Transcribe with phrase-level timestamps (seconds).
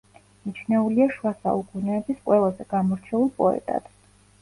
[0.45, 3.97] მიჩნეულია შუა საუკუნეების ყველაზე გამორჩეულ პოეტად.